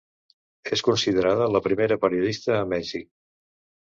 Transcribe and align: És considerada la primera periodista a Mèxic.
És 0.77 0.81
considerada 0.87 1.49
la 1.57 1.63
primera 1.67 1.99
periodista 2.07 2.57
a 2.63 2.67
Mèxic. 2.75 3.11